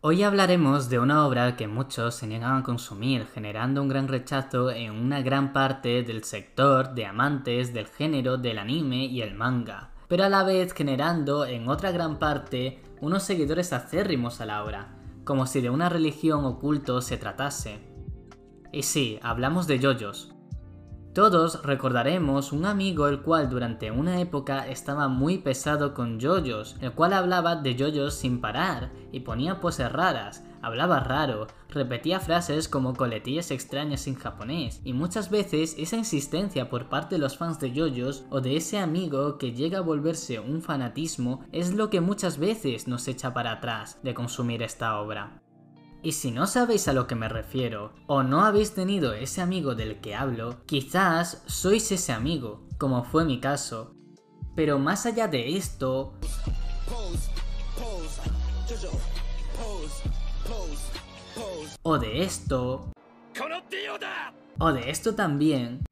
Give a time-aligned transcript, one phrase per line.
[0.00, 4.70] Hoy hablaremos de una obra que muchos se niegan a consumir, generando un gran rechazo
[4.70, 9.90] en una gran parte del sector de amantes del género del anime y el manga,
[10.06, 14.94] pero a la vez generando en otra gran parte unos seguidores acérrimos a la obra,
[15.24, 17.80] como si de una religión oculto se tratase.
[18.70, 20.32] Y sí, hablamos de yoyos,
[21.18, 26.92] todos recordaremos un amigo el cual durante una época estaba muy pesado con yoyos, el
[26.92, 32.94] cual hablaba de yoyos sin parar y ponía poses raras, hablaba raro, repetía frases como
[32.94, 37.72] coletillas extrañas en japonés y muchas veces esa insistencia por parte de los fans de
[37.72, 42.38] yoyos o de ese amigo que llega a volverse un fanatismo es lo que muchas
[42.38, 45.42] veces nos echa para atrás de consumir esta obra.
[46.02, 49.74] Y si no sabéis a lo que me refiero, o no habéis tenido ese amigo
[49.74, 53.94] del que hablo, quizás sois ese amigo, como fue mi caso.
[54.54, 56.14] Pero más allá de esto...
[61.82, 62.92] O de esto...
[64.58, 65.84] O de esto también...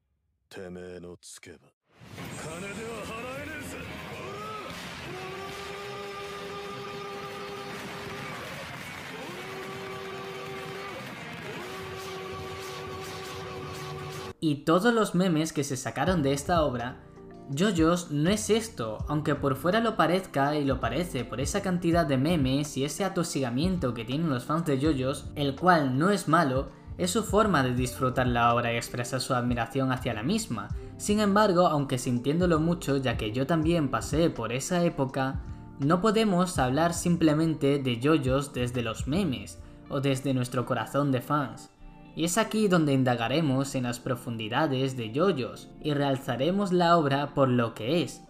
[14.39, 17.03] y todos los memes que se sacaron de esta obra,
[17.49, 22.05] JoJo's no es esto, aunque por fuera lo parezca y lo parece por esa cantidad
[22.05, 26.27] de memes y ese atosigamiento que tienen los fans de JoJo's, el cual no es
[26.27, 30.67] malo, es su forma de disfrutar la obra y expresar su admiración hacia la misma.
[30.97, 35.41] Sin embargo, aunque sintiéndolo mucho, ya que yo también pasé por esa época,
[35.79, 41.69] no podemos hablar simplemente de JoJo's desde los memes o desde nuestro corazón de fans.
[42.17, 47.47] Y es aquí donde indagaremos en las profundidades de Yoyos y realzaremos la obra por
[47.47, 48.23] lo que es,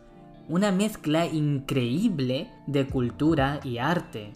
[0.49, 4.33] una mezcla increíble de cultura y arte.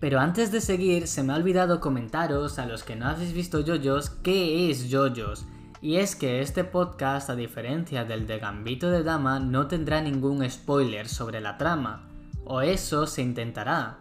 [0.00, 3.60] Pero antes de seguir, se me ha olvidado comentaros a los que no habéis visto
[3.60, 5.46] Yoyos qué es Yoyos.
[5.80, 10.48] Y es que este podcast, a diferencia del de Gambito de Dama, no tendrá ningún
[10.50, 12.06] spoiler sobre la trama.
[12.44, 13.96] O eso se intentará.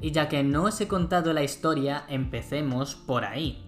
[0.00, 3.63] Y ya que no os he contado la historia, empecemos por ahí.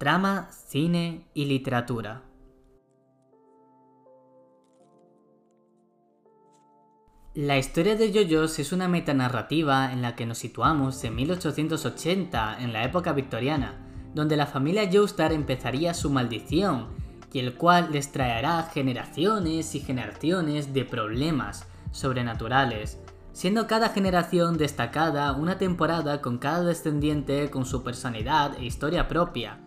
[0.00, 2.22] Trama, cine y literatura.
[7.34, 12.72] La historia de Yoyos es una metanarrativa en la que nos situamos en 1880, en
[12.72, 13.74] la época victoriana,
[14.14, 16.86] donde la familia Joestar empezaría su maldición,
[17.30, 22.98] y el cual les traerá generaciones y generaciones de problemas sobrenaturales,
[23.34, 29.60] siendo cada generación destacada una temporada con cada descendiente con su personalidad e historia propia,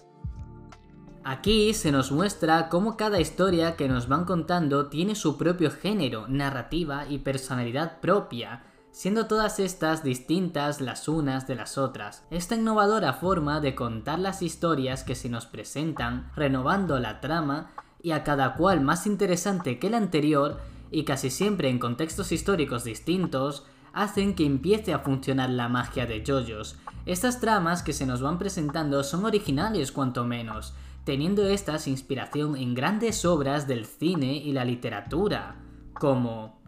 [1.25, 6.27] Aquí se nos muestra cómo cada historia que nos van contando tiene su propio género,
[6.27, 12.25] narrativa y personalidad propia, siendo todas estas distintas las unas de las otras.
[12.29, 18.11] Esta innovadora forma de contar las historias que se nos presentan, renovando la trama y
[18.11, 20.59] a cada cual más interesante que la anterior
[20.91, 26.21] y casi siempre en contextos históricos distintos, hacen que empiece a funcionar la magia de
[26.25, 26.75] JoJo's.
[27.05, 32.73] Estas tramas que se nos van presentando son originales cuanto menos, teniendo estas inspiración en
[32.73, 35.55] grandes obras del cine y la literatura,
[35.93, 36.61] como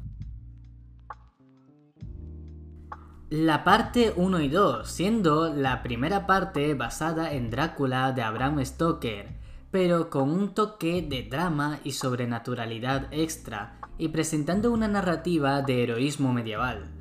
[3.29, 9.35] la parte 1 y 2, siendo la primera parte basada en Drácula de Abraham Stoker,
[9.71, 16.33] pero con un toque de drama y sobrenaturalidad extra, y presentando una narrativa de heroísmo
[16.33, 16.91] medieval.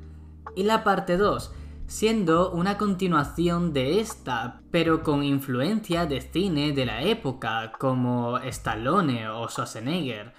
[0.55, 1.53] Y la parte 2,
[1.87, 9.29] siendo una continuación de esta, pero con influencia de cine de la época como Stallone
[9.29, 10.33] o Schwarzenegger,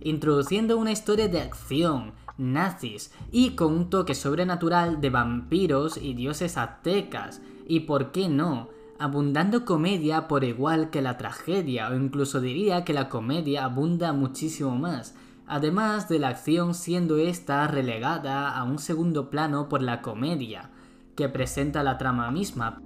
[0.00, 6.56] introduciendo una historia de acción, nazis y con un toque sobrenatural de vampiros y dioses
[6.56, 8.68] aztecas, y por qué no,
[8.98, 14.76] abundando comedia por igual que la tragedia, o incluso diría que la comedia abunda muchísimo
[14.76, 15.16] más,
[15.46, 20.70] además de la acción siendo esta relegada a un segundo plano por la comedia,
[21.14, 22.82] que presenta la trama misma,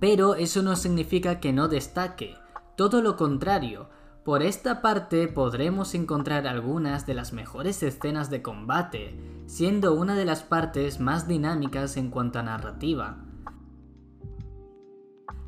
[0.00, 2.36] pero eso no significa que no destaque,
[2.76, 3.88] todo lo contrario,
[4.24, 10.24] por esta parte podremos encontrar algunas de las mejores escenas de combate, siendo una de
[10.24, 13.24] las partes más dinámicas en cuanto a narrativa.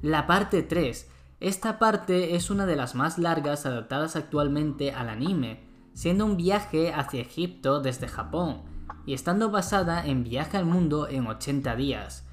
[0.03, 1.11] La parte 3.
[1.41, 5.61] Esta parte es una de las más largas adaptadas actualmente al anime,
[5.93, 8.63] siendo un viaje hacia Egipto desde Japón,
[9.11, 12.25] y estando basada en Viaje al Mundo en 80 días,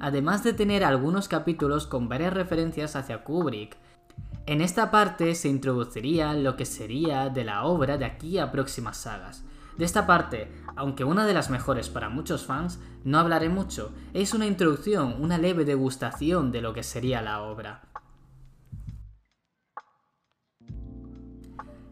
[0.00, 3.76] además de tener algunos capítulos con varias referencias hacia Kubrick.
[4.46, 8.96] En esta parte se introduciría lo que sería de la obra de aquí a próximas
[8.96, 9.44] sagas.
[9.78, 14.34] De esta parte, aunque una de las mejores para muchos fans, no hablaré mucho, es
[14.34, 17.82] una introducción, una leve degustación de lo que sería la obra.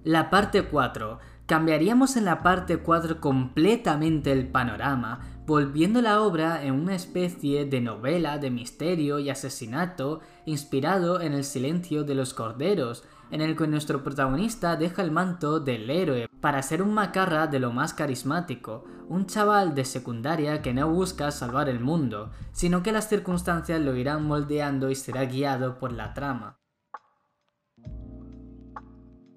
[0.03, 1.21] La parte 4.
[1.53, 7.83] Cambiaríamos en la parte 4 completamente el panorama, volviendo la obra en una especie de
[7.83, 13.67] novela de misterio y asesinato inspirado en el silencio de los corderos, en el que
[13.67, 18.87] nuestro protagonista deja el manto del héroe para ser un macarra de lo más carismático,
[19.11, 23.95] un chaval de secundaria que no busca salvar el mundo, sino que las circunstancias lo
[23.95, 26.62] irán moldeando y será guiado por la trama.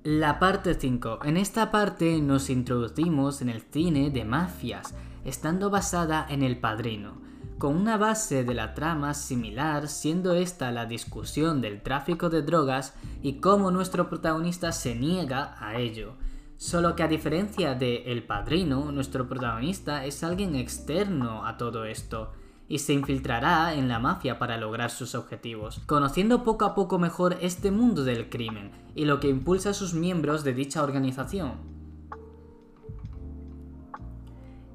[0.06, 1.22] La parte 5.
[1.24, 4.94] En esta parte nos introducimos en el cine de mafias,
[5.24, 7.20] estando basada en El Padrino,
[7.58, 12.94] con una base de la trama similar siendo esta la discusión del tráfico de drogas
[13.24, 16.14] y cómo nuestro protagonista se niega a ello.
[16.56, 22.32] Solo que a diferencia de El Padrino, nuestro protagonista es alguien externo a todo esto
[22.68, 27.38] y se infiltrará en la mafia para lograr sus objetivos, conociendo poco a poco mejor
[27.42, 31.76] este mundo del crimen y lo que impulsa a sus miembros de dicha organización.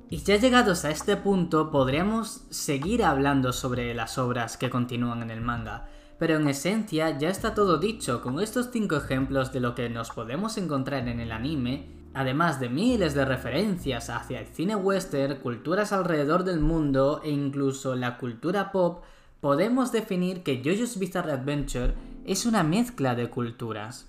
[0.09, 5.31] Y ya llegados a este punto podríamos seguir hablando sobre las obras que continúan en
[5.31, 5.89] el manga,
[6.19, 10.11] pero en esencia ya está todo dicho con estos 5 ejemplos de lo que nos
[10.11, 15.93] podemos encontrar en el anime, además de miles de referencias hacia el cine western, culturas
[15.93, 19.05] alrededor del mundo e incluso la cultura pop,
[19.41, 24.07] podemos definir que JoJo's Bizarre Adventure es una mezcla de culturas.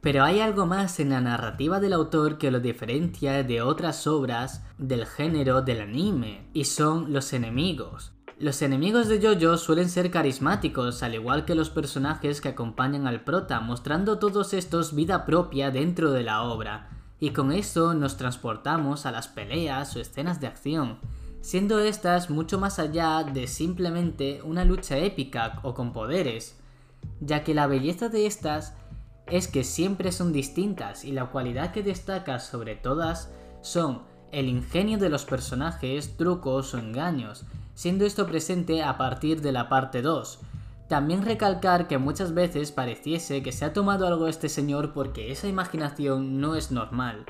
[0.00, 4.62] Pero hay algo más en la narrativa del autor que lo diferencia de otras obras
[4.76, 8.12] del género del anime, y son los enemigos.
[8.44, 13.22] Los enemigos de Jojo suelen ser carismáticos, al igual que los personajes que acompañan al
[13.24, 19.06] prota, mostrando todos estos vida propia dentro de la obra, y con eso nos transportamos
[19.06, 20.98] a las peleas o escenas de acción,
[21.40, 26.58] siendo estas mucho más allá de simplemente una lucha épica o con poderes,
[27.20, 28.74] ya que la belleza de estas
[29.26, 33.32] es que siempre son distintas y la cualidad que destaca sobre todas
[33.62, 34.02] son
[34.34, 37.44] el ingenio de los personajes, trucos o engaños,
[37.74, 40.40] siendo esto presente a partir de la parte 2.
[40.88, 45.48] También recalcar que muchas veces pareciese que se ha tomado algo este señor porque esa
[45.48, 47.24] imaginación no es normal.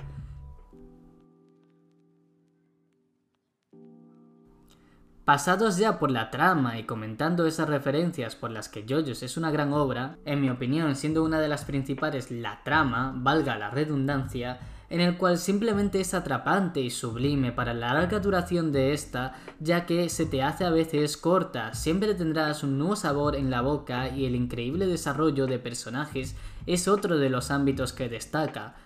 [5.24, 9.50] Pasados ya por la trama y comentando esas referencias por las que JoJo's es una
[9.50, 14.58] gran obra, en mi opinión siendo una de las principales la trama, valga la redundancia,
[14.90, 19.86] en el cual simplemente es atrapante y sublime para la larga duración de esta, ya
[19.86, 24.08] que se te hace a veces corta, siempre tendrás un nuevo sabor en la boca
[24.08, 26.36] y el increíble desarrollo de personajes
[26.66, 28.76] es otro de los ámbitos que destaca.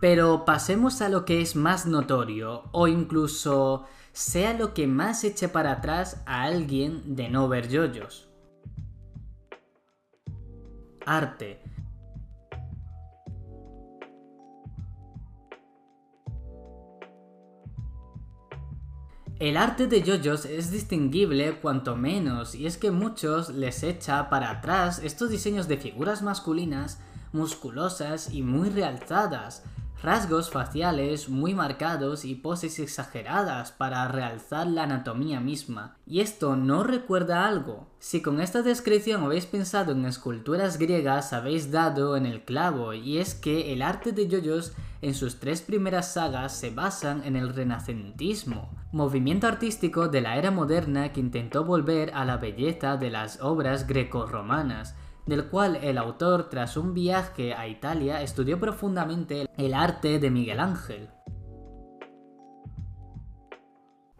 [0.00, 5.48] Pero pasemos a lo que es más notorio, o incluso sea lo que más eche
[5.48, 8.28] para atrás a alguien de no ver yoyos.
[11.06, 11.67] Arte.
[19.40, 24.50] El arte de yoyos es distinguible cuanto menos, y es que muchos les echa para
[24.50, 26.98] atrás estos diseños de figuras masculinas
[27.32, 29.62] musculosas y muy realzadas,
[30.02, 35.96] rasgos faciales muy marcados y poses exageradas para realzar la anatomía misma.
[36.04, 37.86] ¿Y esto no recuerda algo?
[38.00, 43.18] Si con esta descripción habéis pensado en esculturas griegas habéis dado en el clavo y
[43.18, 47.54] es que el arte de yoyos en sus tres primeras sagas se basan en el
[47.54, 53.40] renacentismo, movimiento artístico de la era moderna que intentó volver a la belleza de las
[53.42, 54.94] obras greco-romanas
[55.28, 60.58] del cual el autor, tras un viaje a Italia, estudió profundamente el arte de Miguel
[60.58, 61.10] Ángel.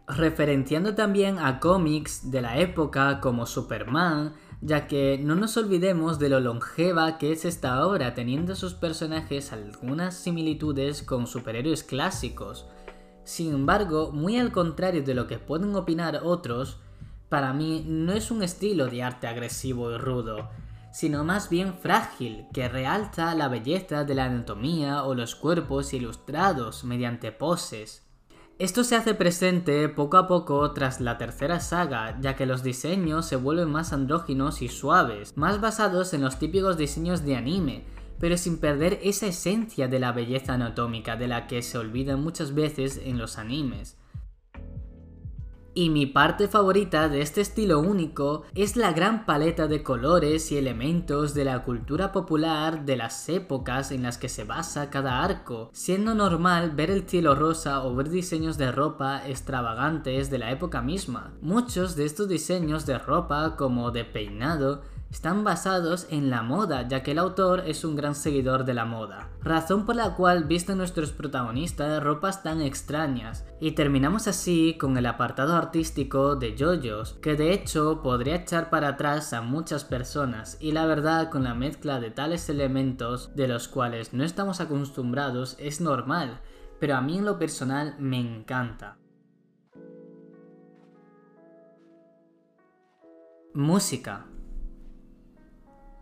[0.07, 6.29] Referenciando también a cómics de la época como Superman, ya que no nos olvidemos de
[6.29, 12.67] lo longeva que es esta obra, teniendo sus personajes algunas similitudes con superhéroes clásicos.
[13.23, 16.79] Sin embargo, muy al contrario de lo que pueden opinar otros,
[17.29, 20.49] para mí no es un estilo de arte agresivo y rudo,
[20.91, 26.83] sino más bien frágil, que realza la belleza de la anatomía o los cuerpos ilustrados
[26.83, 28.05] mediante poses.
[28.57, 33.25] Esto se hace presente poco a poco tras la tercera saga, ya que los diseños
[33.25, 37.85] se vuelven más andróginos y suaves, más basados en los típicos diseños de anime,
[38.19, 42.53] pero sin perder esa esencia de la belleza anatómica de la que se olvidan muchas
[42.53, 43.99] veces en los animes.
[45.75, 50.57] Y mi parte favorita de este estilo único es la gran paleta de colores y
[50.57, 55.69] elementos de la cultura popular de las épocas en las que se basa cada arco,
[55.71, 60.81] siendo normal ver el cielo rosa o ver diseños de ropa extravagantes de la época
[60.81, 61.33] misma.
[61.39, 67.01] Muchos de estos diseños de ropa como de peinado están basados en la moda, ya
[67.01, 70.77] que el autor es un gran seguidor de la moda, razón por la cual visten
[70.77, 73.45] nuestros protagonistas ropas tan extrañas.
[73.59, 78.89] Y terminamos así con el apartado artístico de JoJo's, que de hecho podría echar para
[78.89, 83.67] atrás a muchas personas, y la verdad con la mezcla de tales elementos de los
[83.67, 86.39] cuales no estamos acostumbrados es normal,
[86.79, 88.97] pero a mí en lo personal me encanta.
[93.53, 94.28] Música.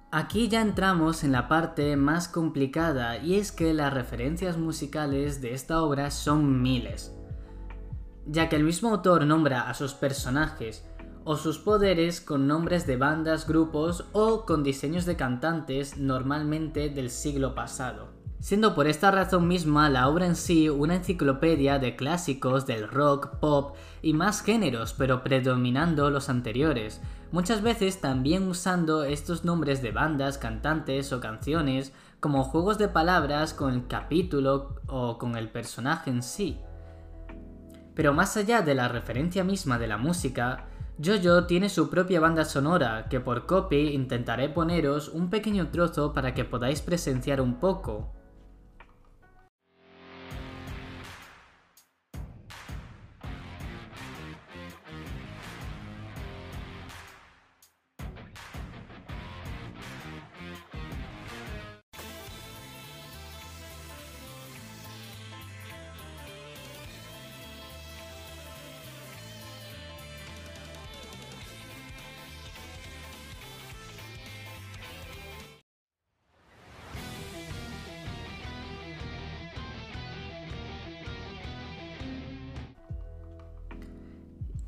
[0.09, 5.53] Aquí ya entramos en la parte más complicada y es que las referencias musicales de
[5.53, 7.13] esta obra son miles,
[8.25, 10.85] ya que el mismo autor nombra a sus personajes
[11.25, 17.09] o sus poderes con nombres de bandas, grupos o con diseños de cantantes normalmente del
[17.09, 18.16] siglo pasado.
[18.39, 23.37] Siendo por esta razón misma la obra en sí una enciclopedia de clásicos del rock,
[23.39, 27.01] pop y más géneros, pero predominando los anteriores,
[27.31, 33.53] muchas veces también usando estos nombres de bandas, cantantes o canciones como juegos de palabras
[33.53, 36.59] con el capítulo o con el personaje en sí.
[37.95, 40.67] Pero más allá de la referencia misma de la música,
[41.03, 46.35] Jojo tiene su propia banda sonora, que por copy intentaré poneros un pequeño trozo para
[46.35, 48.16] que podáis presenciar un poco.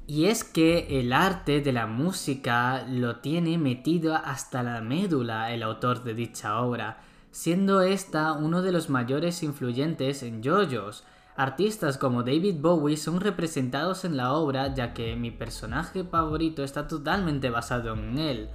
[0.09, 5.61] Y es que el arte de la música lo tiene metido hasta la médula el
[5.61, 6.97] autor de dicha obra,
[7.29, 11.03] siendo esta uno de los mayores influyentes en JoJo's.
[11.35, 16.87] Artistas como David Bowie son representados en la obra ya que mi personaje favorito está
[16.87, 18.49] totalmente basado en él.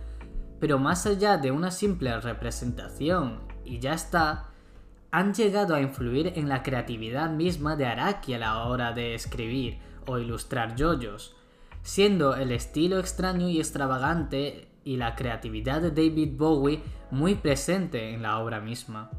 [0.58, 4.48] Pero más allá de una simple representación, y ya está,
[5.12, 9.78] han llegado a influir en la creatividad misma de Araki a la hora de escribir
[10.08, 11.36] o ilustrar JoJo's
[11.84, 18.22] siendo el estilo extraño y extravagante y la creatividad de David Bowie muy presente en
[18.22, 19.10] la obra misma.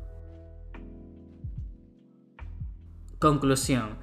[3.20, 3.98] Conclusión.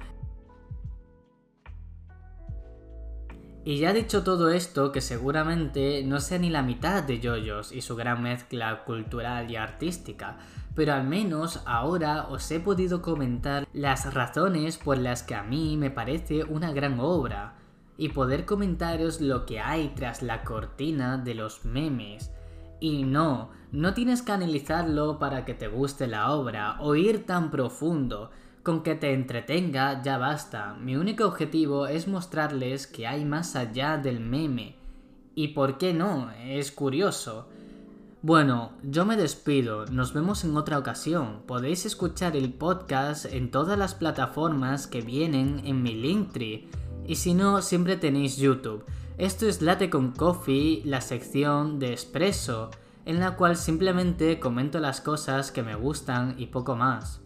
[3.65, 7.81] Y ya dicho todo esto, que seguramente no sea ni la mitad de JoJo's y
[7.81, 10.37] su gran mezcla cultural y artística,
[10.73, 15.77] pero al menos ahora os he podido comentar las razones por las que a mí
[15.77, 17.62] me parece una gran obra
[17.97, 22.31] y poder comentaros lo que hay tras la cortina de los memes.
[22.79, 27.51] Y no, no tienes que analizarlo para que te guste la obra o ir tan
[27.51, 28.31] profundo.
[28.63, 30.75] Con que te entretenga ya basta.
[30.75, 34.75] Mi único objetivo es mostrarles que hay más allá del meme.
[35.35, 37.47] Y por qué no, es curioso.
[38.21, 41.41] Bueno, yo me despido, nos vemos en otra ocasión.
[41.45, 46.69] Podéis escuchar el podcast en todas las plataformas que vienen en mi Linktree.
[47.05, 48.85] Y si no, siempre tenéis YouTube.
[49.17, 52.71] Esto es Late con Coffee, la sección de Espresso,
[53.05, 57.22] en la cual simplemente comento las cosas que me gustan y poco más.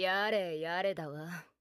[0.00, 1.57] やれやれだわ。